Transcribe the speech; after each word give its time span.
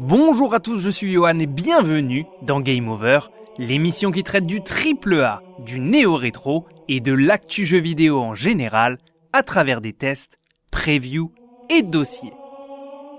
Bonjour 0.00 0.54
à 0.54 0.60
tous, 0.60 0.78
je 0.78 0.90
suis 0.90 1.12
Johan 1.12 1.40
et 1.40 1.46
bienvenue 1.46 2.24
dans 2.42 2.60
Game 2.60 2.88
Over, 2.88 3.18
l'émission 3.58 4.12
qui 4.12 4.22
traite 4.22 4.46
du 4.46 4.62
triple 4.62 5.14
A, 5.14 5.42
du 5.58 5.80
néo-rétro 5.80 6.66
et 6.86 7.00
de 7.00 7.12
l'actu 7.12 7.66
jeu 7.66 7.78
vidéo 7.78 8.20
en 8.20 8.32
général 8.32 8.98
à 9.32 9.42
travers 9.42 9.80
des 9.80 9.92
tests, 9.92 10.38
previews 10.70 11.32
et 11.68 11.82
dossiers. 11.82 12.32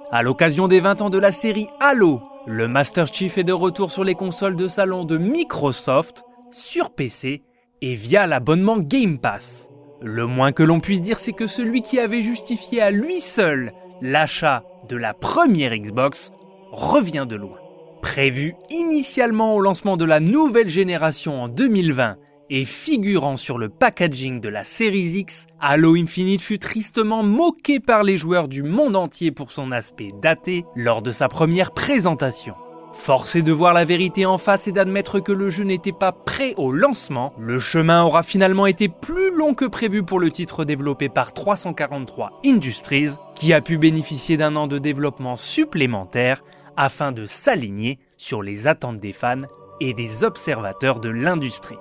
À 0.10 0.24
l'occasion 0.24 0.70
des 0.70 0.80
20 0.80 1.02
ans 1.02 1.10
de 1.10 1.18
la 1.18 1.34
série 1.34 1.68
Halo, 1.82 2.22
le 2.48 2.70
Master 2.70 3.08
Chief 3.08 3.38
est 3.38 3.44
de 3.44 3.52
retour 3.52 3.92
sur 3.92 4.06
les 4.06 4.16
consoles 4.16 4.56
de 4.56 4.70
salon 4.70 5.04
de 5.04 5.18
Microsoft, 5.18 6.24
sur 6.50 6.92
PC 6.92 7.44
et 7.82 7.94
via 7.94 8.26
l'abonnement 8.26 8.78
Game 8.78 9.20
Pass. 9.20 9.70
Le 10.02 10.26
moins 10.26 10.54
que 10.54 10.64
l'on 10.64 10.80
puisse 10.80 11.02
dire, 11.02 11.20
c'est 11.20 11.34
que 11.34 11.46
celui 11.46 11.82
qui 11.82 12.00
avait 12.00 12.22
justifié 12.22 12.82
à 12.82 12.90
lui 12.90 13.20
seul 13.20 13.74
l'achat 14.02 14.64
de 14.88 14.96
la 14.96 15.14
première 15.14 15.76
Xbox 15.76 16.32
revient 16.72 17.26
de 17.28 17.36
loin. 17.36 17.58
Prévu 18.02 18.56
initialement 18.70 19.56
au 19.56 19.60
lancement 19.60 19.98
de 19.98 20.06
la 20.06 20.20
nouvelle 20.20 20.70
génération 20.70 21.44
en 21.44 21.50
2020 21.50 22.18
et 22.50 22.66
figurant 22.66 23.36
sur 23.36 23.58
le 23.58 23.70
packaging 23.70 24.40
de 24.40 24.50
la 24.50 24.64
Series 24.64 25.18
X, 25.18 25.46
Halo 25.60 25.96
Infinite 25.96 26.42
fut 26.42 26.60
tristement 26.60 27.24
moqué 27.24 27.80
par 27.80 28.04
les 28.04 28.18
joueurs 28.18 28.48
du 28.48 28.64
monde 28.64 28.96
entier 28.96 29.32
pour 29.32 29.52
son 29.52 29.72
aspect 29.72 30.08
daté 30.22 30.66
lors 30.76 31.02
de 31.02 31.12
sa 31.12 31.28
première 31.28 31.72
présentation. 31.72 32.56
Forcé 32.92 33.44
de 33.44 33.52
voir 33.52 33.74
la 33.74 33.86
vérité 33.86 34.26
en 34.26 34.40
face 34.40 34.68
et 34.68 34.72
d'admettre 34.72 35.20
que 35.20 35.32
le 35.32 35.52
jeu 35.52 35.64
n'était 35.64 35.92
pas 35.92 36.12
prêt 36.12 36.56
au 36.58 36.72
lancement, 36.72 37.34
le 37.38 37.60
chemin 37.60 38.04
aura 38.04 38.24
finalement 38.24 38.66
été 38.66 38.90
plus 38.90 39.32
long 39.36 39.54
que 39.54 39.66
prévu 39.66 40.02
pour 40.02 40.20
le 40.20 40.32
titre 40.32 40.66
développé 40.66 41.08
par 41.08 41.32
343 41.32 42.40
Industries, 42.44 43.12
qui 43.36 43.54
a 43.54 43.62
pu 43.62 43.78
bénéficier 43.78 44.38
d'un 44.38 44.56
an 44.56 44.66
de 44.66 44.80
développement 44.80 45.36
supplémentaire 45.36 46.44
afin 46.78 47.12
de 47.12 47.26
s'aligner 47.26 48.00
sur 48.18 48.42
les 48.42 48.68
attentes 48.68 48.98
des 48.98 49.14
fans 49.14 49.38
et 49.80 49.94
des 49.94 50.24
observateurs 50.24 51.00
de 51.00 51.10
l'industrie. 51.10 51.78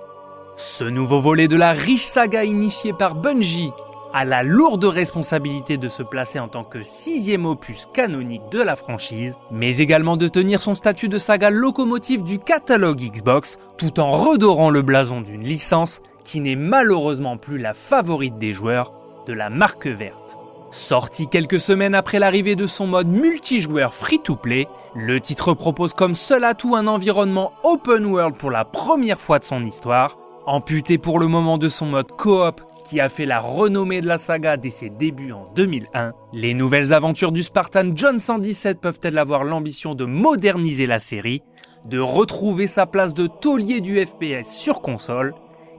Ce 0.55 0.83
nouveau 0.83 1.19
volet 1.19 1.47
de 1.47 1.55
la 1.55 1.71
riche 1.71 2.05
saga 2.05 2.43
initiée 2.43 2.93
par 2.93 3.15
Bungie 3.15 3.71
a 4.13 4.25
la 4.25 4.43
lourde 4.43 4.85
responsabilité 4.85 5.77
de 5.77 5.87
se 5.87 6.03
placer 6.03 6.39
en 6.39 6.47
tant 6.47 6.63
que 6.63 6.81
sixième 6.81 7.45
opus 7.45 7.85
canonique 7.93 8.49
de 8.51 8.59
la 8.59 8.75
franchise, 8.75 9.35
mais 9.51 9.77
également 9.77 10.17
de 10.17 10.27
tenir 10.27 10.59
son 10.59 10.75
statut 10.75 11.09
de 11.09 11.17
saga 11.17 11.49
locomotive 11.49 12.23
du 12.23 12.39
catalogue 12.39 12.99
Xbox, 12.99 13.57
tout 13.77 13.99
en 13.99 14.11
redorant 14.11 14.71
le 14.71 14.81
blason 14.81 15.21
d'une 15.21 15.43
licence 15.43 16.01
qui 16.25 16.41
n'est 16.41 16.55
malheureusement 16.55 17.37
plus 17.37 17.57
la 17.57 17.73
favorite 17.73 18.37
des 18.37 18.53
joueurs 18.53 18.93
de 19.27 19.33
la 19.33 19.49
marque 19.49 19.87
verte. 19.87 20.38
Sorti 20.71 21.27
quelques 21.27 21.59
semaines 21.59 21.95
après 21.95 22.19
l'arrivée 22.19 22.55
de 22.55 22.67
son 22.67 22.85
mode 22.85 23.07
multijoueur 23.07 23.95
free-to-play, 23.95 24.67
le 24.95 25.19
titre 25.19 25.55
propose 25.55 25.95
comme 25.95 26.13
seul 26.13 26.43
atout 26.43 26.75
un 26.75 26.85
environnement 26.85 27.53
open 27.63 28.05
world 28.05 28.37
pour 28.37 28.51
la 28.51 28.65
première 28.65 29.19
fois 29.19 29.39
de 29.39 29.43
son 29.43 29.63
histoire, 29.63 30.17
Amputé 30.45 30.97
pour 30.97 31.19
le 31.19 31.27
moment 31.27 31.57
de 31.57 31.69
son 31.69 31.85
mode 31.87 32.11
coop 32.11 32.61
qui 32.85 32.99
a 32.99 33.09
fait 33.09 33.25
la 33.25 33.39
renommée 33.39 34.01
de 34.01 34.07
la 34.07 34.17
saga 34.17 34.57
dès 34.57 34.69
ses 34.69 34.89
débuts 34.89 35.31
en 35.31 35.45
2001, 35.55 36.13
les 36.33 36.53
nouvelles 36.55 36.93
aventures 36.93 37.31
du 37.31 37.43
Spartan 37.43 37.91
John 37.93 38.17
117 38.17 38.79
peuvent-elles 38.79 39.19
avoir 39.19 39.43
l'ambition 39.43 39.93
de 39.93 40.05
moderniser 40.05 40.87
la 40.87 40.99
série, 40.99 41.43
de 41.85 41.99
retrouver 41.99 42.65
sa 42.65 42.87
place 42.87 43.13
de 43.13 43.27
taulier 43.27 43.81
du 43.81 44.03
FPS 44.03 44.47
sur 44.47 44.81
console 44.81 45.35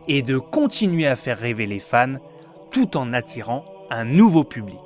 et 0.06 0.22
de 0.22 0.38
continuer 0.38 1.06
à 1.06 1.16
faire 1.16 1.38
rêver 1.38 1.66
les 1.66 1.80
fans 1.80 2.16
tout 2.70 2.97
en 2.97 3.12
attirant 3.12 3.64
un 3.91 4.05
nouveau 4.05 4.44
public. 4.44 4.78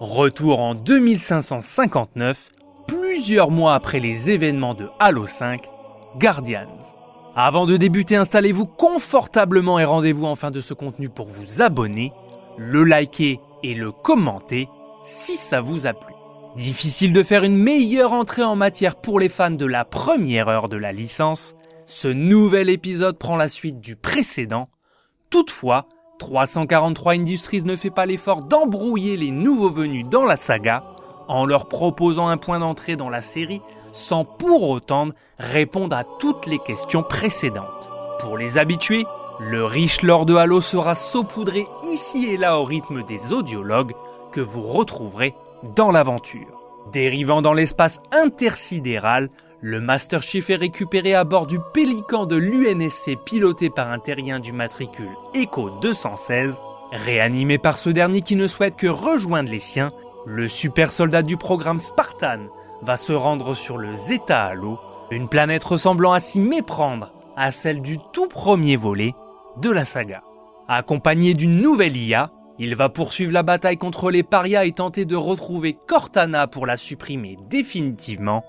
Retour 0.00 0.58
en 0.60 0.74
2559, 0.74 2.50
plusieurs 2.88 3.50
mois 3.50 3.74
après 3.74 4.00
les 4.00 4.30
événements 4.30 4.74
de 4.74 4.88
Halo 4.98 5.26
5, 5.26 5.68
Guardians. 6.18 6.80
Avant 7.36 7.66
de 7.66 7.76
débuter, 7.76 8.16
installez-vous 8.16 8.66
confortablement 8.66 9.78
et 9.78 9.84
rendez-vous 9.84 10.24
en 10.24 10.36
fin 10.36 10.50
de 10.50 10.60
ce 10.60 10.72
contenu 10.72 11.10
pour 11.10 11.28
vous 11.28 11.60
abonner, 11.60 12.12
le 12.56 12.82
liker 12.84 13.40
et 13.62 13.74
le 13.74 13.92
commenter 13.92 14.68
si 15.02 15.36
ça 15.36 15.60
vous 15.60 15.86
a 15.86 15.92
plu. 15.92 16.14
Difficile 16.56 17.12
de 17.12 17.22
faire 17.22 17.44
une 17.44 17.56
meilleure 17.56 18.12
entrée 18.12 18.44
en 18.44 18.56
matière 18.56 18.96
pour 18.96 19.20
les 19.20 19.28
fans 19.28 19.50
de 19.50 19.66
la 19.66 19.84
première 19.84 20.48
heure 20.48 20.68
de 20.68 20.76
la 20.76 20.92
licence, 20.92 21.56
ce 21.86 22.08
nouvel 22.08 22.70
épisode 22.70 23.18
prend 23.18 23.36
la 23.36 23.48
suite 23.48 23.80
du 23.80 23.96
précédent. 23.96 24.68
Toutefois, 25.30 25.88
343 26.18 27.14
Industries 27.14 27.64
ne 27.64 27.76
fait 27.76 27.90
pas 27.90 28.06
l'effort 28.06 28.40
d'embrouiller 28.40 29.16
les 29.16 29.30
nouveaux 29.30 29.70
venus 29.70 30.06
dans 30.08 30.24
la 30.24 30.36
saga 30.36 30.84
en 31.28 31.46
leur 31.46 31.66
proposant 31.66 32.28
un 32.28 32.36
point 32.36 32.58
d'entrée 32.58 32.96
dans 32.96 33.08
la 33.08 33.20
série 33.20 33.62
sans 33.92 34.24
pour 34.24 34.68
autant 34.68 35.08
répondre 35.38 35.96
à 35.96 36.04
toutes 36.04 36.46
les 36.46 36.58
questions 36.58 37.02
précédentes. 37.02 37.90
Pour 38.20 38.36
les 38.36 38.58
habitués, 38.58 39.06
le 39.40 39.64
riche 39.64 40.02
lore 40.02 40.26
de 40.26 40.34
Halo 40.34 40.60
sera 40.60 40.94
saupoudré 40.94 41.66
ici 41.82 42.26
et 42.26 42.36
là 42.36 42.58
au 42.58 42.64
rythme 42.64 43.04
des 43.04 43.32
audiologues 43.32 43.94
que 44.32 44.40
vous 44.40 44.62
retrouverez 44.62 45.34
dans 45.76 45.90
l'aventure. 45.90 46.60
Dérivant 46.92 47.40
dans 47.40 47.54
l'espace 47.54 48.00
intersidéral, 48.12 49.30
le 49.66 49.80
Master 49.80 50.22
Chief 50.22 50.50
est 50.50 50.56
récupéré 50.56 51.14
à 51.14 51.24
bord 51.24 51.46
du 51.46 51.58
Pélican 51.72 52.26
de 52.26 52.36
l'UNSC 52.36 53.16
piloté 53.24 53.70
par 53.70 53.90
un 53.90 53.98
terrien 53.98 54.38
du 54.38 54.52
matricule 54.52 55.08
Echo 55.32 55.70
216. 55.80 56.60
Réanimé 56.92 57.56
par 57.56 57.78
ce 57.78 57.88
dernier 57.88 58.20
qui 58.20 58.36
ne 58.36 58.46
souhaite 58.46 58.76
que 58.76 58.86
rejoindre 58.86 59.50
les 59.50 59.60
siens, 59.60 59.90
le 60.26 60.48
super 60.48 60.92
soldat 60.92 61.22
du 61.22 61.38
programme 61.38 61.78
Spartan 61.78 62.40
va 62.82 62.98
se 62.98 63.14
rendre 63.14 63.54
sur 63.54 63.78
le 63.78 63.94
Zeta 63.94 64.44
Halo, 64.44 64.78
une 65.10 65.30
planète 65.30 65.64
ressemblant 65.64 66.12
à 66.12 66.20
s'y 66.20 66.40
méprendre 66.40 67.14
à 67.34 67.50
celle 67.50 67.80
du 67.80 67.96
tout 68.12 68.28
premier 68.28 68.76
volet 68.76 69.14
de 69.62 69.70
la 69.70 69.86
saga. 69.86 70.22
Accompagné 70.68 71.32
d'une 71.32 71.62
nouvelle 71.62 71.96
IA, 71.96 72.30
il 72.58 72.74
va 72.74 72.90
poursuivre 72.90 73.32
la 73.32 73.42
bataille 73.42 73.78
contre 73.78 74.10
les 74.10 74.24
parias 74.24 74.66
et 74.66 74.72
tenter 74.72 75.06
de 75.06 75.16
retrouver 75.16 75.74
Cortana 75.88 76.48
pour 76.48 76.66
la 76.66 76.76
supprimer 76.76 77.38
définitivement. 77.48 78.44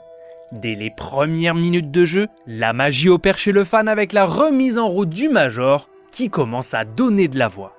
Dès 0.51 0.75
les 0.75 0.91
premières 0.91 1.55
minutes 1.55 1.89
de 1.89 2.05
jeu, 2.05 2.27
la 2.45 2.71
magie 2.71 3.09
opère 3.09 3.39
chez 3.39 3.51
le 3.51 3.63
fan 3.63 3.87
avec 3.87 4.13
la 4.13 4.25
remise 4.25 4.77
en 4.77 4.87
route 4.87 5.09
du 5.09 5.27
Major 5.27 5.89
qui 6.11 6.29
commence 6.29 6.75
à 6.75 6.85
donner 6.85 7.27
de 7.27 7.39
la 7.39 7.47
voix. 7.47 7.75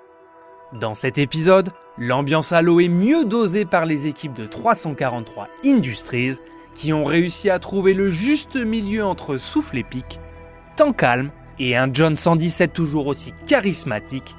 Dans 0.73 0.95
cet 0.95 1.17
épisode, 1.17 1.71
l'ambiance 1.97 2.51
Halo 2.51 2.81
est 2.81 2.89
mieux 2.89 3.25
dosée 3.25 3.65
par 3.65 3.87
les 3.87 4.09
équipes 4.09 4.33
de 4.35 4.47
343 4.47 5.49
Industries 5.65 6.37
qui 6.75 6.93
ont 6.93 7.05
réussi 7.05 7.51
à 7.51 7.61
trouver 7.61 7.95
le 7.95 8.11
juste 8.11 8.57
milieu 8.57 9.05
entre 9.05 9.37
souffle 9.37 9.79
épique, 9.79 10.19
temps 10.77 10.93
calme 10.93 11.31
et 11.61 11.77
un 11.77 11.89
John 11.93 12.17
117 12.17 12.73
toujours 12.73 13.07
aussi 13.07 13.33
charismatique, 13.47 14.35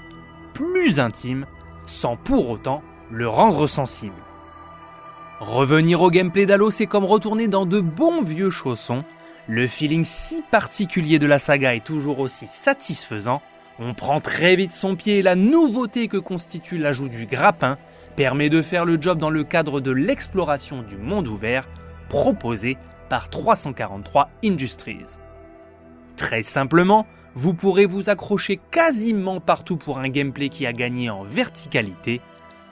plus 0.53 0.99
intime, 0.99 1.45
sans 1.85 2.17
pour 2.17 2.49
autant 2.49 2.83
le 3.09 3.27
rendre 3.29 3.67
sensible. 3.67 4.21
Revenir 5.39 6.01
au 6.01 6.09
gameplay 6.09 6.45
d'Halo, 6.45 6.71
c'est 6.71 6.87
comme 6.87 7.05
retourner 7.05 7.47
dans 7.47 7.65
de 7.65 7.79
bons 7.79 8.21
vieux 8.21 8.49
chaussons. 8.49 9.03
Le 9.47 9.67
feeling 9.67 10.03
si 10.03 10.41
particulier 10.51 11.19
de 11.19 11.27
la 11.27 11.39
saga 11.39 11.75
est 11.75 11.85
toujours 11.85 12.19
aussi 12.19 12.47
satisfaisant 12.47 13.41
on 13.79 13.93
prend 13.93 14.19
très 14.19 14.55
vite 14.55 14.73
son 14.73 14.95
pied 14.95 15.19
et 15.19 15.21
la 15.21 15.35
nouveauté 15.35 16.07
que 16.07 16.17
constitue 16.17 16.77
l'ajout 16.77 17.09
du 17.09 17.25
grappin 17.27 17.77
permet 18.15 18.49
de 18.49 18.63
faire 18.63 18.85
le 18.85 18.99
job 18.99 19.19
dans 19.19 19.29
le 19.29 19.43
cadre 19.43 19.79
de 19.79 19.91
l'exploration 19.91 20.81
du 20.81 20.97
monde 20.97 21.27
ouvert 21.27 21.67
proposé 22.09 22.77
par 23.09 23.29
343 23.29 24.29
Industries. 24.43 25.19
Très 26.15 26.41
simplement, 26.41 27.05
vous 27.35 27.53
pourrez 27.53 27.85
vous 27.85 28.09
accrocher 28.09 28.59
quasiment 28.71 29.39
partout 29.39 29.77
pour 29.77 29.99
un 29.99 30.09
gameplay 30.09 30.49
qui 30.49 30.65
a 30.65 30.73
gagné 30.73 31.11
en 31.11 31.21
verticalité, 31.21 32.21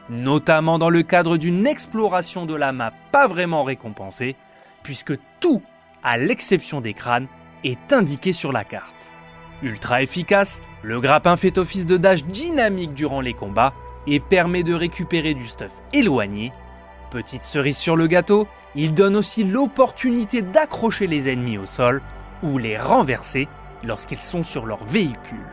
notamment 0.10 0.78
dans 0.78 0.90
le 0.90 1.04
cadre 1.04 1.38
d'une 1.38 1.68
exploration 1.68 2.46
de 2.46 2.56
la 2.56 2.72
map 2.72 2.94
pas 3.12 3.28
vraiment 3.28 3.64
récompensée, 3.64 4.36
puisque 4.84 5.14
tout, 5.40 5.62
à 6.04 6.18
l'exception 6.18 6.82
des 6.82 6.94
crânes, 6.94 7.28
est 7.64 7.92
indiqué 7.92 8.34
sur 8.34 8.52
la 8.52 8.64
carte. 8.64 8.94
Ultra 9.64 10.02
efficace, 10.02 10.62
le 10.84 11.00
grappin 11.00 11.36
fait 11.36 11.58
office 11.58 11.86
de 11.86 11.98
dash 11.98 12.24
dynamique 12.26 12.94
durant 12.94 13.22
les 13.22 13.34
combats 13.34 13.74
et 14.06 14.20
permet 14.20 14.64
de 14.64 14.74
récupérer 14.74 15.34
du 15.34 15.46
stuff 15.46 15.72
éloigné. 15.94 16.52
Petite 17.10 17.44
cerise 17.44 17.78
sur 17.78 17.96
le 17.96 18.08
gâteau, 18.08 18.48
il 18.76 18.94
donne 18.94 19.16
aussi 19.16 19.44
l'opportunité 19.44 20.42
d'accrocher 20.42 21.08
les 21.08 21.30
ennemis 21.30 21.58
au 21.58 21.66
sol 21.66 22.02
ou 22.44 22.58
les 22.58 22.78
renverser 22.78 23.48
lorsqu'ils 23.84 24.20
sont 24.20 24.44
sur 24.44 24.66
leur 24.66 24.84
véhicule. 24.84 25.46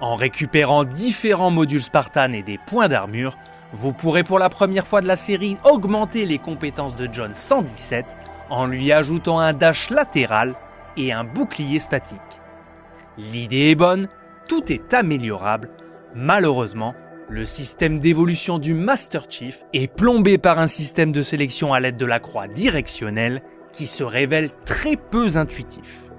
En 0.00 0.14
récupérant 0.14 0.84
différents 0.84 1.50
modules 1.50 1.82
Spartan 1.82 2.32
et 2.32 2.42
des 2.42 2.58
points 2.58 2.88
d'armure, 2.88 3.36
vous 3.72 3.92
pourrez 3.92 4.24
pour 4.24 4.38
la 4.38 4.48
première 4.48 4.86
fois 4.86 5.00
de 5.00 5.06
la 5.06 5.16
série 5.16 5.56
augmenter 5.64 6.26
les 6.26 6.38
compétences 6.38 6.96
de 6.96 7.08
John 7.10 7.34
117 7.34 8.04
en 8.50 8.66
lui 8.66 8.90
ajoutant 8.90 9.38
un 9.38 9.52
dash 9.52 9.90
latéral 9.90 10.54
et 10.96 11.12
un 11.12 11.24
bouclier 11.24 11.78
statique. 11.78 12.18
L'idée 13.16 13.70
est 13.70 13.76
bonne, 13.76 14.08
tout 14.48 14.72
est 14.72 14.92
améliorable. 14.92 15.70
Malheureusement, 16.14 16.94
le 17.28 17.44
système 17.44 18.00
d'évolution 18.00 18.58
du 18.58 18.74
Master 18.74 19.26
Chief 19.28 19.64
est 19.72 19.86
plombé 19.86 20.36
par 20.36 20.58
un 20.58 20.66
système 20.66 21.12
de 21.12 21.22
sélection 21.22 21.72
à 21.72 21.78
l'aide 21.78 21.96
de 21.96 22.06
la 22.06 22.18
croix 22.18 22.48
directionnelle 22.48 23.42
qui 23.72 23.86
se 23.86 24.02
révèle 24.02 24.50
très 24.64 24.96
peu 24.96 25.36
intuitif. 25.36 26.10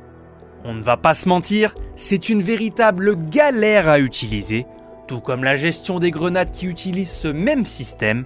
On 0.63 0.73
ne 0.73 0.81
va 0.81 0.95
pas 0.95 1.13
se 1.13 1.27
mentir, 1.27 1.75
c'est 1.95 2.29
une 2.29 2.41
véritable 2.41 3.15
galère 3.25 3.89
à 3.89 3.99
utiliser, 3.99 4.65
tout 5.07 5.19
comme 5.19 5.43
la 5.43 5.55
gestion 5.55 5.99
des 5.99 6.11
grenades 6.11 6.51
qui 6.51 6.67
utilisent 6.67 7.11
ce 7.11 7.27
même 7.27 7.65
système. 7.65 8.25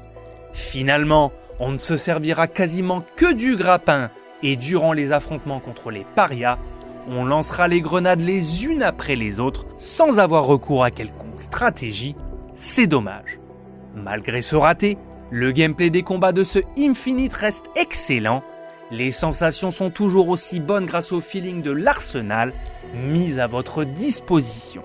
Finalement, 0.53 1.31
on 1.59 1.71
ne 1.71 1.77
se 1.77 1.97
servira 1.97 2.47
quasiment 2.47 3.03
que 3.15 3.33
du 3.33 3.55
grappin, 3.55 4.09
et 4.43 4.55
durant 4.55 4.93
les 4.93 5.11
affrontements 5.11 5.59
contre 5.59 5.91
les 5.91 6.05
parias, 6.15 6.57
on 7.07 7.25
lancera 7.25 7.67
les 7.67 7.81
grenades 7.81 8.19
les 8.19 8.65
unes 8.65 8.83
après 8.83 9.15
les 9.15 9.39
autres 9.39 9.65
sans 9.77 10.19
avoir 10.19 10.45
recours 10.45 10.83
à 10.83 10.91
quelconque 10.91 11.39
stratégie, 11.39 12.15
c'est 12.53 12.87
dommage. 12.87 13.39
Malgré 13.95 14.41
ce 14.41 14.55
raté, 14.55 14.97
le 15.31 15.51
gameplay 15.51 15.89
des 15.89 16.03
combats 16.03 16.31
de 16.31 16.43
ce 16.43 16.59
Infinite 16.77 17.33
reste 17.33 17.65
excellent 17.75 18.43
les 18.91 19.11
sensations 19.11 19.71
sont 19.71 19.89
toujours 19.89 20.29
aussi 20.29 20.59
bonnes 20.59 20.85
grâce 20.85 21.11
au 21.11 21.19
feeling 21.19 21.61
de 21.61 21.71
l'arsenal 21.71 22.53
mis 22.93 23.39
à 23.39 23.47
votre 23.47 23.83
disposition. 23.83 24.83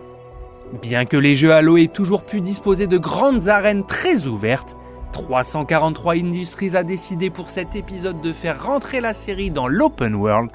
Bien 0.73 1.05
que 1.05 1.17
les 1.17 1.35
jeux 1.35 1.53
Halo 1.53 1.79
aient 1.79 1.89
toujours 1.89 2.25
pu 2.25 2.41
disposer 2.41 2.87
de 2.87 2.97
grandes 2.97 3.49
arènes 3.49 3.85
très 3.85 4.27
ouvertes, 4.27 4.77
343 5.13 6.15
Industries 6.15 6.77
a 6.77 6.85
décidé 6.85 7.29
pour 7.29 7.49
cet 7.49 7.75
épisode 7.75 8.21
de 8.21 8.33
faire 8.33 8.63
rentrer 8.63 9.01
la 9.01 9.13
série 9.13 9.51
dans 9.51 9.67
l'open 9.67 10.15
world. 10.15 10.51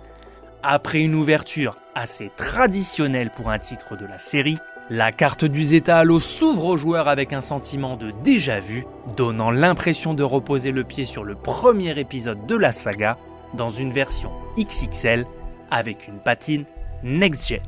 Après 0.63 1.01
une 1.01 1.15
ouverture 1.15 1.75
assez 1.95 2.31
traditionnelle 2.37 3.29
pour 3.35 3.49
un 3.49 3.59
titre 3.59 3.97
de 3.97 4.05
la 4.05 4.17
série, 4.17 4.57
la 4.89 5.11
carte 5.11 5.43
du 5.43 5.63
Zeta 5.63 5.97
Halo 5.97 6.19
s'ouvre 6.19 6.63
aux 6.63 6.77
joueurs 6.77 7.09
avec 7.09 7.33
un 7.33 7.41
sentiment 7.41 7.97
de 7.97 8.11
déjà 8.11 8.61
vu, 8.61 8.85
donnant 9.17 9.51
l'impression 9.51 10.13
de 10.13 10.23
reposer 10.23 10.71
le 10.71 10.85
pied 10.85 11.03
sur 11.03 11.25
le 11.25 11.35
premier 11.35 11.99
épisode 11.99 12.47
de 12.47 12.55
la 12.55 12.71
saga, 12.71 13.17
dans 13.53 13.69
une 13.69 13.91
version 13.91 14.31
XXL 14.57 15.25
avec 15.71 16.07
une 16.07 16.19
patine 16.19 16.63
next-gen. 17.03 17.61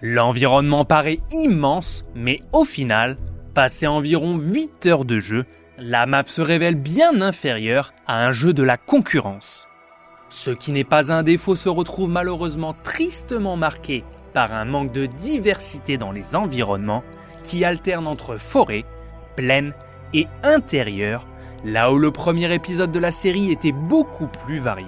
L'environnement 0.00 0.84
paraît 0.84 1.18
immense, 1.32 2.04
mais 2.14 2.40
au 2.52 2.64
final, 2.64 3.16
passé 3.54 3.88
environ 3.88 4.38
8 4.38 4.86
heures 4.86 5.04
de 5.04 5.18
jeu, 5.18 5.44
la 5.76 6.06
map 6.06 6.22
se 6.26 6.40
révèle 6.40 6.76
bien 6.76 7.20
inférieure 7.20 7.92
à 8.06 8.24
un 8.24 8.30
jeu 8.30 8.52
de 8.52 8.62
la 8.62 8.76
concurrence. 8.76 9.68
Ce 10.28 10.50
qui 10.50 10.72
n'est 10.72 10.84
pas 10.84 11.12
un 11.12 11.24
défaut 11.24 11.56
se 11.56 11.68
retrouve 11.68 12.10
malheureusement 12.10 12.76
tristement 12.84 13.56
marqué 13.56 14.04
par 14.34 14.52
un 14.52 14.64
manque 14.64 14.92
de 14.92 15.06
diversité 15.06 15.96
dans 15.96 16.12
les 16.12 16.36
environnements 16.36 17.02
qui 17.42 17.64
alternent 17.64 18.06
entre 18.06 18.36
forêt, 18.36 18.84
plaine 19.34 19.72
et 20.14 20.28
intérieur 20.44 21.26
là 21.64 21.92
où 21.92 21.98
le 21.98 22.12
premier 22.12 22.54
épisode 22.54 22.92
de 22.92 22.98
la 23.00 23.10
série 23.10 23.50
était 23.50 23.72
beaucoup 23.72 24.28
plus 24.28 24.58
varié. 24.58 24.86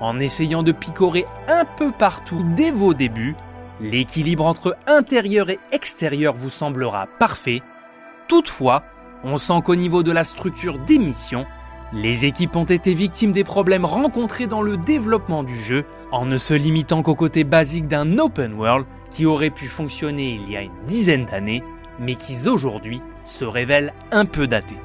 En 0.00 0.18
essayant 0.18 0.64
de 0.64 0.72
picorer 0.72 1.26
un 1.48 1.64
peu 1.64 1.92
partout 1.92 2.38
dès 2.56 2.70
vos 2.70 2.94
débuts, 2.94 3.36
l'équilibre 3.80 4.46
entre 4.46 4.76
intérieur 4.86 5.50
et 5.50 5.58
extérieur 5.72 6.34
vous 6.34 6.50
semblera 6.50 7.06
parfait. 7.18 7.62
Toutefois, 8.28 8.82
on 9.24 9.38
sent 9.38 9.60
qu'au 9.64 9.76
niveau 9.76 10.02
de 10.02 10.12
la 10.12 10.24
structure 10.24 10.78
des 10.78 10.98
missions, 10.98 11.46
les 11.92 12.26
équipes 12.26 12.56
ont 12.56 12.64
été 12.64 12.92
victimes 12.92 13.32
des 13.32 13.44
problèmes 13.44 13.86
rencontrés 13.86 14.46
dans 14.46 14.60
le 14.60 14.76
développement 14.76 15.42
du 15.42 15.58
jeu 15.58 15.86
en 16.12 16.26
ne 16.26 16.36
se 16.36 16.54
limitant 16.54 17.02
qu'au 17.02 17.14
côté 17.14 17.44
basique 17.44 17.88
d'un 17.88 18.18
open 18.18 18.52
world 18.54 18.86
qui 19.10 19.24
aurait 19.24 19.50
pu 19.50 19.66
fonctionner 19.66 20.34
il 20.34 20.50
y 20.50 20.56
a 20.56 20.62
une 20.62 20.84
dizaine 20.84 21.24
d'années, 21.24 21.62
mais 21.98 22.14
qui 22.14 22.46
aujourd'hui 22.46 23.00
se 23.24 23.44
révèle 23.44 23.94
un 24.12 24.26
peu 24.26 24.46
daté. 24.46 24.76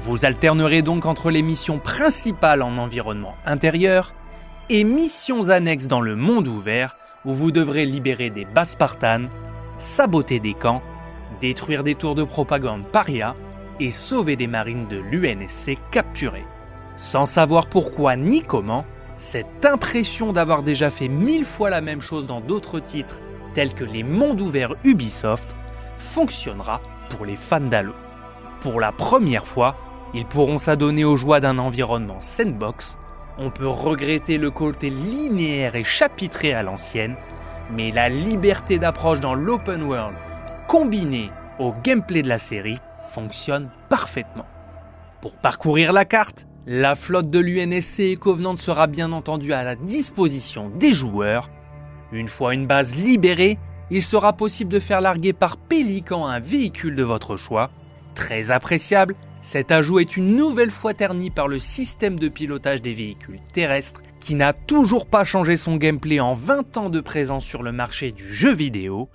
Vous 0.00 0.24
alternerez 0.24 0.82
donc 0.82 1.06
entre 1.06 1.30
les 1.30 1.42
missions 1.42 1.78
principales 1.78 2.62
en 2.62 2.78
environnement 2.78 3.34
intérieur 3.44 4.14
et 4.70 4.84
missions 4.84 5.50
annexes 5.50 5.86
dans 5.86 6.00
le 6.00 6.16
monde 6.16 6.46
ouvert 6.46 6.97
où 7.24 7.32
vous 7.32 7.50
devrez 7.50 7.84
libérer 7.84 8.30
des 8.30 8.44
bases 8.44 8.70
spartanes, 8.70 9.28
saboter 9.76 10.40
des 10.40 10.54
camps, 10.54 10.82
détruire 11.40 11.84
des 11.84 11.94
tours 11.94 12.14
de 12.14 12.24
propagande 12.24 12.86
paria 12.86 13.34
et 13.80 13.90
sauver 13.90 14.36
des 14.36 14.46
marines 14.46 14.88
de 14.88 14.98
l'UNSC 14.98 15.78
capturées. 15.90 16.46
Sans 16.96 17.26
savoir 17.26 17.68
pourquoi 17.68 18.16
ni 18.16 18.42
comment, 18.42 18.84
cette 19.16 19.64
impression 19.64 20.32
d'avoir 20.32 20.62
déjà 20.62 20.90
fait 20.90 21.08
mille 21.08 21.44
fois 21.44 21.70
la 21.70 21.80
même 21.80 22.00
chose 22.00 22.26
dans 22.26 22.40
d'autres 22.40 22.80
titres 22.80 23.18
tels 23.54 23.74
que 23.74 23.84
les 23.84 24.02
mondes 24.02 24.40
ouverts 24.40 24.74
Ubisoft 24.84 25.56
fonctionnera 25.96 26.80
pour 27.10 27.24
les 27.24 27.36
fans 27.36 27.60
d'Halo. 27.60 27.94
Pour 28.60 28.80
la 28.80 28.92
première 28.92 29.46
fois, 29.46 29.76
ils 30.14 30.26
pourront 30.26 30.58
s'adonner 30.58 31.04
aux 31.04 31.16
joies 31.16 31.40
d'un 31.40 31.58
environnement 31.58 32.20
sandbox. 32.20 32.98
On 33.40 33.50
peut 33.50 33.68
regretter 33.68 34.36
le 34.36 34.50
côté 34.50 34.90
linéaire 34.90 35.76
et 35.76 35.84
chapitré 35.84 36.52
à 36.52 36.64
l'ancienne, 36.64 37.14
mais 37.70 37.92
la 37.92 38.08
liberté 38.08 38.80
d'approche 38.80 39.20
dans 39.20 39.34
l'open 39.34 39.84
world, 39.84 40.16
combinée 40.66 41.30
au 41.60 41.72
gameplay 41.72 42.22
de 42.22 42.28
la 42.28 42.38
série, 42.38 42.78
fonctionne 43.06 43.70
parfaitement. 43.88 44.46
Pour 45.20 45.36
parcourir 45.36 45.92
la 45.92 46.04
carte, 46.04 46.48
la 46.66 46.96
flotte 46.96 47.28
de 47.28 47.38
l'UNSC 47.38 48.00
et 48.00 48.16
Covenant 48.16 48.56
sera 48.56 48.88
bien 48.88 49.12
entendu 49.12 49.52
à 49.52 49.62
la 49.62 49.76
disposition 49.76 50.70
des 50.70 50.92
joueurs. 50.92 51.48
Une 52.10 52.28
fois 52.28 52.54
une 52.54 52.66
base 52.66 52.96
libérée, 52.96 53.58
il 53.90 54.02
sera 54.02 54.32
possible 54.32 54.72
de 54.72 54.80
faire 54.80 55.00
larguer 55.00 55.32
par 55.32 55.56
Pélican 55.58 56.26
un 56.26 56.40
véhicule 56.40 56.96
de 56.96 57.04
votre 57.04 57.36
choix. 57.36 57.70
Très 58.14 58.50
appréciable, 58.50 59.14
cet 59.40 59.70
ajout 59.70 60.00
est 60.00 60.16
une 60.16 60.36
nouvelle 60.36 60.70
fois 60.70 60.94
terni 60.94 61.30
par 61.30 61.48
le 61.48 61.58
système 61.58 62.18
de 62.18 62.28
pilotage 62.28 62.82
des 62.82 62.92
véhicules 62.92 63.40
terrestres 63.52 64.02
qui 64.20 64.34
n'a 64.34 64.52
toujours 64.52 65.06
pas 65.06 65.24
changé 65.24 65.56
son 65.56 65.76
gameplay 65.76 66.20
en 66.20 66.34
20 66.34 66.76
ans 66.76 66.90
de 66.90 67.00
présence 67.00 67.44
sur 67.44 67.62
le 67.62 67.72
marché 67.72 68.12
du 68.12 68.26
jeu 68.26 68.52
vidéo. 68.52 69.08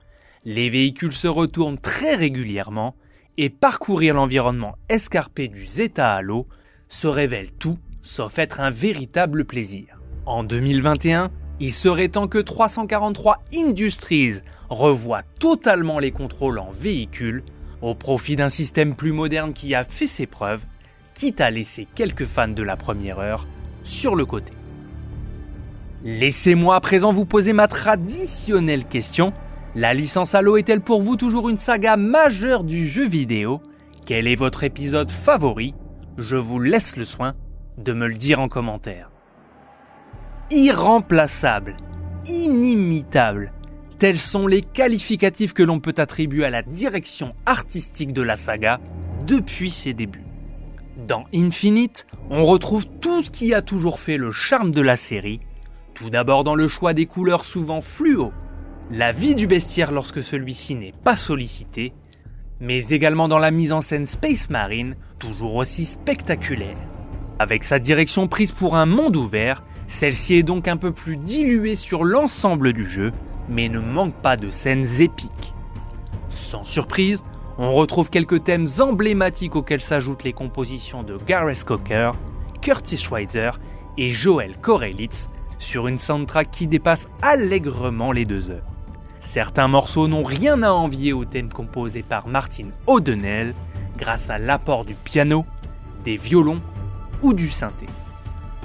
Les 0.45 0.69
véhicules 0.69 1.13
se 1.13 1.27
retournent 1.27 1.79
très 1.79 2.15
régulièrement 2.15 2.95
et 3.37 3.49
parcourir 3.49 4.13
l'environnement 4.13 4.75
escarpé 4.89 5.47
du 5.47 5.65
Zeta 5.65 6.13
Halo 6.13 6.47
se 6.87 7.07
révèle 7.07 7.51
tout 7.51 7.77
sauf 8.03 8.37
être 8.37 8.59
un 8.59 8.69
véritable 8.69 9.45
plaisir. 9.45 9.99
En 10.25 10.43
2021, 10.43 11.31
il 11.59 11.73
serait 11.73 12.09
temps 12.09 12.27
que 12.27 12.37
343 12.37 13.43
Industries 13.55 14.41
revoie 14.69 15.23
totalement 15.39 15.99
les 15.99 16.11
contrôles 16.11 16.59
en 16.59 16.71
véhicule 16.71 17.43
au 17.83 17.95
profit 17.95 18.37
d'un 18.37 18.49
système 18.49 18.95
plus 18.95 19.11
moderne 19.11 19.51
qui 19.51 19.75
a 19.75 19.83
fait 19.83 20.07
ses 20.07 20.25
preuves, 20.25 20.65
quitte 21.13 21.41
à 21.41 21.51
laisser 21.51 21.85
quelques 21.93 22.25
fans 22.25 22.47
de 22.47 22.63
la 22.63 22.77
première 22.77 23.19
heure 23.19 23.45
sur 23.83 24.15
le 24.15 24.25
côté. 24.25 24.53
Laissez-moi 26.05 26.75
à 26.75 26.79
présent 26.79 27.13
vous 27.13 27.25
poser 27.25 27.51
ma 27.53 27.67
traditionnelle 27.67 28.85
question. 28.85 29.33
La 29.75 29.93
licence 29.93 30.33
Halo 30.33 30.57
est-elle 30.57 30.81
pour 30.81 31.01
vous 31.01 31.17
toujours 31.17 31.49
une 31.49 31.57
saga 31.57 31.97
majeure 31.97 32.63
du 32.63 32.87
jeu 32.87 33.05
vidéo? 33.05 33.61
Quel 34.05 34.27
est 34.27 34.35
votre 34.35 34.63
épisode 34.63 35.11
favori? 35.11 35.75
Je 36.17 36.37
vous 36.37 36.59
laisse 36.59 36.95
le 36.95 37.05
soin 37.05 37.33
de 37.77 37.91
me 37.91 38.07
le 38.07 38.15
dire 38.15 38.39
en 38.39 38.47
commentaire. 38.47 39.11
Irremplaçable, 40.51 41.75
inimitable, 42.27 43.51
Tels 44.03 44.19
sont 44.19 44.47
les 44.47 44.59
qualificatifs 44.59 45.53
que 45.53 45.63
l'on 45.63 45.79
peut 45.79 45.93
attribuer 45.95 46.43
à 46.43 46.49
la 46.49 46.61
direction 46.61 47.33
artistique 47.45 48.11
de 48.11 48.21
la 48.21 48.35
saga 48.35 48.81
depuis 49.25 49.71
ses 49.71 49.93
débuts. 49.93 50.25
Dans 51.07 51.23
Infinite, 51.33 52.05
on 52.29 52.43
retrouve 52.43 52.85
tout 52.99 53.21
ce 53.21 53.31
qui 53.31 53.53
a 53.53 53.61
toujours 53.61 54.01
fait 54.01 54.17
le 54.17 54.33
charme 54.33 54.71
de 54.71 54.81
la 54.81 54.97
série, 54.97 55.39
tout 55.93 56.09
d'abord 56.09 56.43
dans 56.43 56.55
le 56.55 56.67
choix 56.67 56.93
des 56.93 57.05
couleurs 57.05 57.45
souvent 57.45 57.79
fluo, 57.79 58.33
la 58.91 59.13
vie 59.13 59.35
du 59.35 59.47
bestiaire 59.47 59.93
lorsque 59.93 60.21
celui-ci 60.21 60.75
n'est 60.75 60.93
pas 61.05 61.15
sollicité, 61.15 61.93
mais 62.59 62.85
également 62.89 63.29
dans 63.29 63.39
la 63.39 63.51
mise 63.51 63.71
en 63.71 63.79
scène 63.79 64.05
Space 64.05 64.49
Marine, 64.49 64.97
toujours 65.17 65.55
aussi 65.55 65.85
spectaculaire. 65.85 66.75
Avec 67.39 67.63
sa 67.63 67.79
direction 67.79 68.27
prise 68.27 68.51
pour 68.51 68.75
un 68.75 68.85
monde 68.85 69.15
ouvert, 69.15 69.63
celle-ci 69.87 70.35
est 70.35 70.43
donc 70.43 70.67
un 70.67 70.75
peu 70.75 70.91
plus 70.91 71.15
diluée 71.15 71.77
sur 71.77 72.03
l'ensemble 72.03 72.73
du 72.73 72.83
jeu, 72.83 73.13
mais 73.49 73.69
ne 73.69 73.79
manque 73.79 74.15
pas 74.15 74.37
de 74.37 74.49
scènes 74.49 74.87
épiques. 75.01 75.53
Sans 76.29 76.63
surprise, 76.63 77.23
on 77.57 77.71
retrouve 77.71 78.09
quelques 78.09 78.43
thèmes 78.43 78.67
emblématiques 78.79 79.55
auxquels 79.55 79.81
s'ajoutent 79.81 80.23
les 80.23 80.33
compositions 80.33 81.03
de 81.03 81.17
Gareth 81.17 81.63
Cocker, 81.63 82.11
Curtis 82.61 82.97
Schweitzer 82.97 83.51
et 83.97 84.09
Joel 84.09 84.57
Korelitz 84.57 85.29
sur 85.59 85.87
une 85.87 85.99
soundtrack 85.99 86.49
qui 86.51 86.67
dépasse 86.67 87.07
allègrement 87.21 88.11
les 88.11 88.25
deux 88.25 88.49
heures. 88.49 88.65
Certains 89.19 89.67
morceaux 89.67 90.07
n'ont 90.07 90.23
rien 90.23 90.63
à 90.63 90.71
envier 90.71 91.13
aux 91.13 91.25
thèmes 91.25 91.51
composés 91.51 92.03
par 92.03 92.27
Martin 92.27 92.69
O'Donnell 92.87 93.53
grâce 93.97 94.29
à 94.29 94.37
l'apport 94.37 94.83
du 94.83 94.95
piano, 94.95 95.45
des 96.03 96.17
violons 96.17 96.61
ou 97.21 97.33
du 97.33 97.47
synthé. 97.47 97.85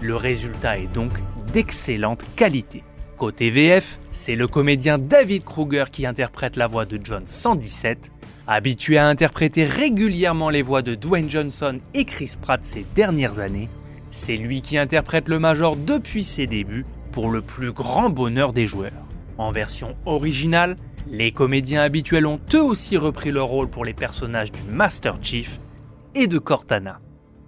Le 0.02 0.16
résultat 0.16 0.78
est 0.78 0.92
donc 0.92 1.12
d'excellente 1.52 2.24
qualité. 2.34 2.82
Côté 3.18 3.50
VF, 3.50 3.98
c'est 4.12 4.36
le 4.36 4.46
comédien 4.46 4.96
David 4.96 5.42
Kruger 5.42 5.86
qui 5.90 6.06
interprète 6.06 6.54
la 6.54 6.68
voix 6.68 6.84
de 6.84 7.00
John 7.02 7.24
117. 7.26 8.12
Habitué 8.46 8.96
à 8.96 9.08
interpréter 9.08 9.64
régulièrement 9.64 10.50
les 10.50 10.62
voix 10.62 10.82
de 10.82 10.94
Dwayne 10.94 11.28
Johnson 11.28 11.80
et 11.94 12.04
Chris 12.04 12.36
Pratt 12.40 12.64
ces 12.64 12.86
dernières 12.94 13.40
années, 13.40 13.68
C'est 14.12 14.36
lui 14.36 14.62
qui 14.62 14.78
interprète 14.78 15.28
le 15.28 15.40
Major 15.40 15.74
depuis 15.74 16.22
ses 16.22 16.46
débuts 16.46 16.86
pour 17.10 17.28
le 17.28 17.42
plus 17.42 17.72
grand 17.72 18.08
bonheur 18.08 18.52
des 18.52 18.68
joueurs. 18.68 18.92
En 19.36 19.50
version 19.50 19.96
originale, 20.06 20.76
les 21.10 21.32
comédiens 21.32 21.82
habituels 21.82 22.26
ont 22.26 22.40
eux 22.54 22.62
aussi 22.62 22.96
repris 22.96 23.32
leur 23.32 23.48
rôle 23.48 23.68
pour 23.68 23.84
les 23.84 23.94
personnages 23.94 24.52
du 24.52 24.62
Master 24.62 25.18
Chief 25.20 25.58
et 26.14 26.28
de 26.28 26.38
Cortana. 26.38 27.00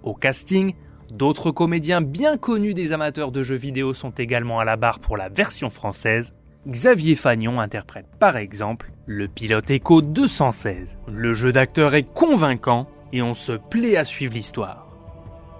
Au 0.03 0.15
casting, 0.15 0.73
d'autres 1.11 1.51
comédiens 1.51 2.01
bien 2.01 2.37
connus 2.37 2.73
des 2.73 2.93
amateurs 2.93 3.31
de 3.31 3.43
jeux 3.43 3.55
vidéo 3.55 3.93
sont 3.93 4.11
également 4.11 4.59
à 4.59 4.65
la 4.65 4.77
barre 4.77 4.99
pour 4.99 5.17
la 5.17 5.29
version 5.29 5.69
française. 5.69 6.31
Xavier 6.67 7.15
Fagnon 7.15 7.59
interprète 7.59 8.05
par 8.19 8.37
exemple 8.37 8.91
le 9.05 9.27
pilote 9.27 9.69
Echo 9.71 10.01
216. 10.01 10.97
Le 11.11 11.33
jeu 11.33 11.51
d'acteur 11.51 11.95
est 11.95 12.11
convaincant 12.13 12.87
et 13.11 13.21
on 13.21 13.33
se 13.33 13.53
plaît 13.53 13.97
à 13.97 14.05
suivre 14.05 14.33
l'histoire. 14.33 14.87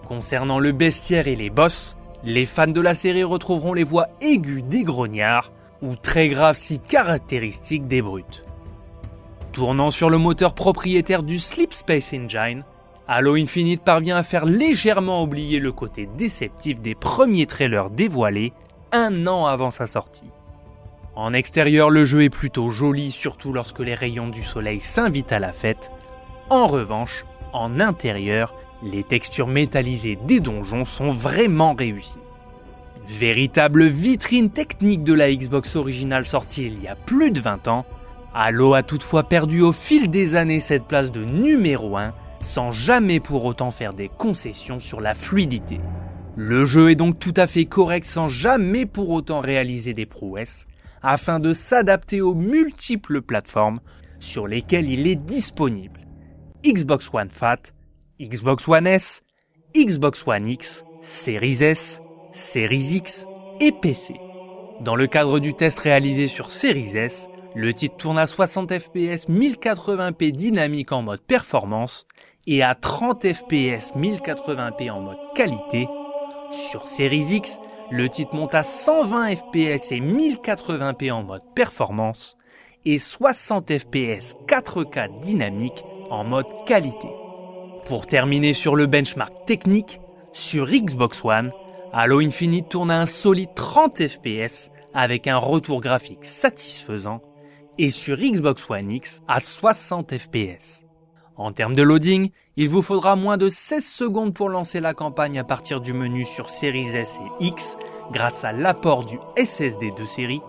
Concernant 0.08 0.60
le 0.60 0.72
bestiaire 0.72 1.27
et 1.27 1.36
les 1.36 1.50
boss, 1.50 1.98
les 2.24 2.46
fans 2.46 2.67
de 2.67 2.81
la 2.81 2.93
série 2.93 3.24
retrouveront 3.24 3.74
les 3.74 3.84
voix 3.84 4.08
aiguës 4.22 4.63
des 4.63 4.84
grognards 4.84 5.51
ou 5.81 5.96
très 5.96 6.29
graves 6.29 6.58
si 6.58 6.79
caractéristiques 6.79 7.88
des 7.88 8.01
brutes. 8.01 8.43
Tournant 9.51 9.91
sur 9.91 10.10
le 10.10 10.17
moteur 10.17 10.53
propriétaire 10.53 11.24
du 11.24 11.39
Sleep 11.39 11.74
Space 11.74 12.13
Engine, 12.13 12.63
Halo 13.08 13.36
Infinite 13.36 13.84
parvient 13.84 14.15
à 14.15 14.24
faire 14.24 14.46
légèrement 14.46 15.24
oublier 15.24 15.60
le 15.60 15.72
côté 15.72 16.08
déceptif 16.17 16.79
des 16.79 16.96
premiers 16.96 17.48
trailers 17.48 17.89
dévoilés 17.89 18.53
un 18.91 19.27
an 19.27 19.48
avant 19.48 19.72
sa 19.72 19.88
sortie. 19.88 20.29
En 21.15 21.34
extérieur, 21.34 21.89
le 21.89 22.05
jeu 22.05 22.24
est 22.24 22.29
plutôt 22.29 22.70
joli, 22.70 23.12
surtout 23.12 23.51
lorsque 23.51 23.79
les 23.79 23.96
rayons 23.96 24.29
du 24.29 24.43
soleil 24.43 24.79
s'invitent 24.79 25.34
à 25.34 25.39
la 25.39 25.51
fête. 25.51 25.91
En 26.50 26.67
revanche, 26.67 27.25
en 27.53 27.79
intérieur, 27.79 28.55
les 28.84 29.03
textures 29.03 29.48
métallisées 29.48 30.17
des 30.25 30.39
donjons 30.39 30.86
sont 30.86 31.10
vraiment 31.10 31.74
réussies. 31.74 32.20
Véritable 33.05 33.86
vitrine 33.86 34.51
technique 34.51 35.03
de 35.03 35.13
la 35.13 35.34
Xbox 35.34 35.75
originale 35.75 36.25
sortie 36.25 36.65
il 36.65 36.81
y 36.81 36.88
a 36.88 36.96
plus 36.96 37.31
de 37.31 37.41
20 37.41 37.67
ans, 37.67 37.86
Halo 38.34 38.74
a 38.74 38.84
toutefois 38.84 39.24
perdu 39.24 39.62
au 39.62 39.74
fil 39.74 40.10
des 40.10 40.36
années 40.36 40.62
cette 40.62 40.86
place 40.86 41.12
de 41.12 41.25
numéro 41.25 41.98
1 41.98 42.13
sans 42.41 42.71
jamais 42.71 43.19
pour 43.19 43.45
autant 43.45 43.71
faire 43.71 43.93
des 43.93 44.10
concessions 44.10 44.79
sur 44.79 45.01
la 45.01 45.15
fluidité. 45.15 45.79
Le 46.36 46.65
jeu 46.65 46.91
est 46.91 46.95
donc 46.95 47.19
tout 47.19 47.33
à 47.36 47.48
fait 47.48 47.65
correct 47.65 48.05
sans 48.05 48.27
jamais 48.27 48.86
pour 48.86 49.10
autant 49.10 49.41
réaliser 49.41 49.93
des 49.93 50.05
prouesses 50.05 50.65
afin 51.01 51.39
de 51.39 51.53
s'adapter 51.53 52.21
aux 52.21 52.36
multiples 52.36 53.21
plateformes 53.21 53.79
sur 54.19 54.48
lesquelles 54.48 54.89
il 54.89 55.07
est 55.07 55.15
disponible. 55.15 56.01
Xbox 56.65 57.10
One 57.12 57.29
Fat, 57.29 57.74
Xbox 58.21 58.67
One 58.67 58.88
S, 58.88 59.24
Xbox 59.75 60.24
One 60.27 60.48
X, 60.48 60.86
Series 61.01 61.63
S, 61.63 62.01
Series 62.31 62.95
X 62.95 63.25
et 63.60 63.71
PC. 63.71 64.15
Dans 64.79 64.95
le 64.95 65.07
cadre 65.07 65.39
du 65.39 65.53
test 65.53 65.79
réalisé 65.79 66.27
sur 66.27 66.51
Series 66.51 66.98
S, 66.98 67.27
le 67.55 67.74
titre 67.74 67.98
tourne 67.98 68.17
à 68.17 68.27
60 68.27 68.71
fps 68.79 69.27
1080p 69.27 70.31
dynamique 70.31 70.91
en 70.91 71.01
mode 71.01 71.21
performance 71.21 72.07
et 72.48 72.63
à 72.63 72.75
30 72.75 73.25
fps 73.33 73.93
1080p 73.95 74.91
en 74.91 75.01
mode 75.01 75.17
qualité. 75.36 75.88
Sur 76.51 76.88
Series 76.88 77.36
X, 77.36 77.60
le 77.91 78.10
titre 78.10 78.36
monte 78.36 78.55
à 78.55 78.63
120 78.63 79.36
fps 79.36 79.91
et 79.91 80.00
1080p 80.00 81.12
en 81.12 81.24
mode 81.24 81.43
performance 81.55 82.38
et 82.86 83.00
60 83.00 83.77
fps 83.77 84.36
4K 84.48 85.19
dynamique 85.19 85.83
en 86.10 86.24
mode 86.24 86.48
qualité. 86.65 87.10
Pour 87.86 88.07
terminer 88.07 88.53
sur 88.53 88.75
le 88.75 88.86
benchmark 88.86 89.45
technique, 89.45 90.00
sur 90.33 90.67
Xbox 90.67 91.24
One, 91.24 91.51
Halo 91.93 92.19
Infinite 92.21 92.69
tourne 92.69 92.91
à 92.91 93.01
un 93.01 93.05
solide 93.05 93.53
30 93.55 94.07
fps 94.07 94.71
avec 94.93 95.27
un 95.27 95.38
retour 95.38 95.81
graphique 95.81 96.25
satisfaisant 96.25 97.21
et 97.77 97.89
sur 97.89 98.17
Xbox 98.17 98.69
One 98.69 98.91
X 98.91 99.21
à 99.27 99.39
60 99.39 100.17
fps. 100.17 100.86
En 101.41 101.53
termes 101.53 101.75
de 101.75 101.81
loading, 101.81 102.29
il 102.55 102.69
vous 102.69 102.83
faudra 102.83 103.15
moins 103.15 103.36
de 103.36 103.50
16 103.50 103.83
secondes 103.83 104.31
pour 104.31 104.48
lancer 104.48 104.79
la 104.79 104.93
campagne 104.93 105.39
à 105.39 105.43
partir 105.43 105.81
du 105.81 105.91
menu 105.91 106.24
sur 106.24 106.51
Series 106.51 106.95
S 106.95 107.19
et 107.19 107.45
X 107.45 107.77
grâce 108.12 108.43
à 108.43 108.51
l'apport 108.51 109.05
du 109.05 109.17
SSD 109.36 109.91
de 109.98 110.05
série 110.05 110.41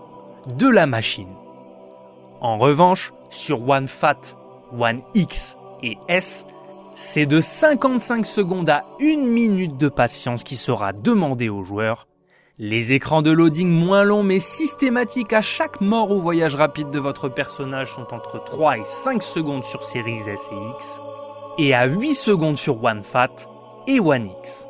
de 0.55 0.67
la 0.67 0.85
machine. 0.85 1.33
En 2.41 2.59
revanche, 2.59 3.11
sur 3.29 3.67
One 3.67 3.87
Fat, 3.87 4.37
One 4.77 5.01
X 5.15 5.57
et 5.81 5.97
S, 6.09 6.45
c'est 6.93 7.25
de 7.25 7.41
55 7.41 8.23
secondes 8.23 8.69
à 8.69 8.83
1 9.01 9.17
minute 9.17 9.77
de 9.77 9.89
patience 9.89 10.43
qui 10.43 10.57
sera 10.57 10.93
demandée 10.93 11.49
aux 11.49 11.63
joueurs. 11.63 12.07
Les 12.59 12.93
écrans 12.93 13.23
de 13.23 13.31
loading 13.31 13.67
moins 13.67 14.03
longs 14.03 14.21
mais 14.21 14.39
systématiques 14.39 15.33
à 15.33 15.41
chaque 15.41 15.81
mort 15.81 16.11
ou 16.11 16.19
voyage 16.19 16.53
rapide 16.53 16.91
de 16.91 16.99
votre 16.99 17.27
personnage 17.27 17.91
sont 17.91 18.13
entre 18.13 18.43
3 18.43 18.77
et 18.77 18.83
5 18.85 19.23
secondes 19.23 19.63
sur 19.63 19.83
Series 19.83 20.19
S 20.27 20.49
et 20.51 20.75
X, 20.75 21.01
et 21.57 21.73
à 21.73 21.85
8 21.85 22.13
secondes 22.13 22.57
sur 22.57 22.83
One 22.83 23.01
Fat 23.01 23.31
et 23.87 23.99
One 23.99 24.29
X. 24.39 24.67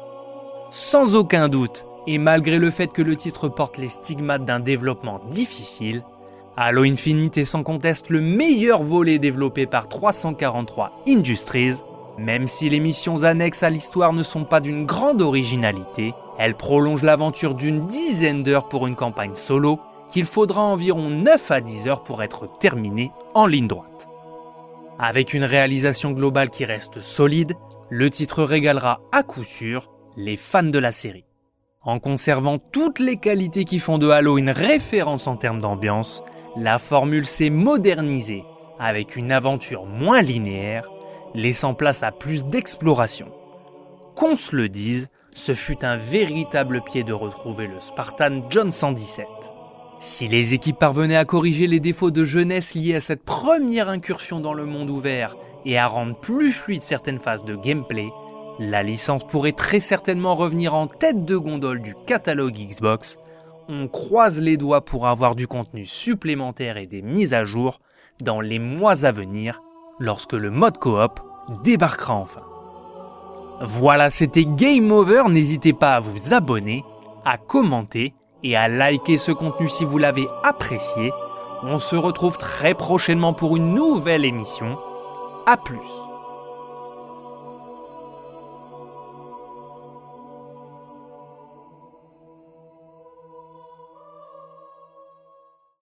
Sans 0.70 1.16
aucun 1.16 1.50
doute, 1.50 1.86
et 2.08 2.20
malgré 2.20 2.58
le 2.58 2.72
fait 2.72 2.94
que 2.94 3.02
le 3.02 3.18
titre 3.18 3.50
porte 3.50 3.78
les 3.78 3.90
stigmates 3.90 4.46
d'un 4.46 4.62
développement 4.62 5.20
difficile, 5.30 6.04
Halo 6.56 6.84
Infinite 6.84 7.38
est 7.38 7.44
sans 7.44 7.64
conteste 7.64 8.10
le 8.10 8.22
meilleur 8.22 8.82
volet 8.82 9.20
développé 9.20 9.66
par 9.66 9.90
343 9.90 11.04
Industries 11.06 11.82
même 12.18 12.48
si 12.48 12.70
les 12.70 12.80
missions 12.80 13.24
annexes 13.24 13.64
à 13.64 13.70
l'histoire 13.70 14.14
ne 14.14 14.24
sont 14.24 14.46
pas 14.46 14.60
d'une 14.60 14.86
grande 14.86 15.22
originalité, 15.22 16.14
elles 16.38 16.56
prolongent 16.56 17.04
l'aventure 17.04 17.56
d'une 17.56 17.88
dizaine 17.88 18.44
d'heures 18.44 18.68
pour 18.68 18.88
une 18.88 18.96
campagne 18.96 19.36
solo 19.36 19.80
qu'il 20.10 20.26
faudra 20.26 20.62
environ 20.62 21.10
9 21.10 21.52
à 21.52 21.62
10 21.62 21.88
heures 21.88 22.04
pour 22.04 22.22
être 22.24 22.58
terminée 22.60 23.12
en 23.34 23.46
ligne 23.46 23.68
droite. 23.68 24.08
Avec 25.00 25.34
une 25.34 25.44
réalisation 25.44 26.12
globale 26.12 26.50
qui 26.50 26.66
reste 26.66 27.02
solide, 27.02 27.54
le 27.90 28.10
titre 28.10 28.44
régalera 28.44 29.00
à 29.12 29.24
coup 29.24 29.44
sûr 29.44 29.90
les 30.16 30.38
fans 30.38 30.64
de 30.64 30.80
la 30.80 30.92
série. 30.92 31.26
En 31.82 32.00
conservant 32.00 32.60
toutes 32.60 33.00
les 33.00 33.18
qualités 33.18 33.66
qui 33.66 33.80
font 33.80 33.98
de 33.98 34.10
Halo 34.10 34.38
une 34.38 34.52
référence 34.52 35.28
en 35.28 35.36
termes 35.36 35.60
d'ambiance, 35.60 36.24
la 36.56 36.78
formule 36.80 37.26
s'est 37.26 37.50
modernisée 37.50 38.44
avec 38.80 39.16
une 39.16 39.32
aventure 39.32 39.86
moins 39.86 40.22
linéaire 40.22 40.90
laissant 41.34 41.74
place 41.74 42.04
à 42.04 42.12
plus 42.12 42.46
d'exploration. 42.46 43.28
Qu'on 44.16 44.36
se 44.36 44.56
le 44.56 44.70
dise, 44.70 45.10
ce 45.36 45.54
fut 45.54 45.84
un 45.84 45.98
véritable 45.98 46.82
pied 46.82 47.04
de 47.04 47.14
retrouver 47.14 47.68
le 47.68 47.80
Spartan 47.80 48.44
John 48.50 48.72
117. 48.72 49.28
Si 50.00 50.28
les 50.28 50.54
équipes 50.54 50.80
parvenaient 50.80 51.16
à 51.16 51.26
corriger 51.26 51.68
les 51.68 51.80
défauts 51.80 52.12
de 52.12 52.26
jeunesse 52.26 52.76
liés 52.76 52.96
à 52.96 53.02
cette 53.02 53.24
première 53.24 53.90
incursion 53.90 54.40
dans 54.40 54.54
le 54.54 54.66
monde 54.66 54.90
ouvert 54.90 55.38
et 55.66 55.78
à 55.78 55.88
rendre 55.88 56.20
plus 56.20 56.52
fluide 56.52 56.84
certaines 56.84 57.20
phases 57.20 57.46
de 57.46 57.56
gameplay, 57.56 58.10
la 58.60 58.84
licence 58.84 59.26
pourrait 59.26 59.54
très 59.54 59.80
certainement 59.80 60.36
revenir 60.36 60.76
en 60.76 60.88
tête 60.88 61.26
de 61.26 61.38
gondole 61.38 61.82
du 61.82 61.96
catalogue 62.06 62.54
Xbox. 62.56 63.18
On 63.70 63.88
croise 63.88 64.40
les 64.40 64.58
doigts 64.58 64.84
pour 64.84 65.08
avoir 65.08 65.36
du 65.36 65.48
contenu 65.48 65.86
supplémentaire 65.86 66.78
et 66.78 66.86
des 66.86 67.02
mises 67.02 67.34
à 67.34 67.46
jour 67.46 67.80
dans 68.22 68.42
les 68.42 68.60
mois 68.60 69.06
à 69.06 69.12
venir 69.12 69.62
lorsque 70.00 70.34
le 70.34 70.52
mode 70.52 70.78
coop 70.78 71.20
débarquera 71.64 72.14
enfin. 72.14 72.53
Voilà, 73.66 74.10
c'était 74.10 74.44
Game 74.44 74.92
Over. 74.92 75.24
N'hésitez 75.30 75.72
pas 75.72 75.96
à 75.96 76.00
vous 76.02 76.34
abonner, 76.34 76.84
à 77.24 77.38
commenter 77.38 78.14
et 78.44 78.58
à 78.58 78.68
liker 78.68 79.16
ce 79.16 79.32
contenu 79.32 79.70
si 79.70 79.86
vous 79.86 79.98
l'avez 79.98 80.28
apprécié. 80.44 81.14
On 81.64 81.80
se 81.80 81.96
retrouve 81.96 82.38
très 82.38 82.74
prochainement 82.74 83.34
pour 83.34 83.56
une 83.56 83.74
nouvelle 83.74 84.26
émission. 84.26 84.78
A 85.46 85.56
plus 85.56 85.80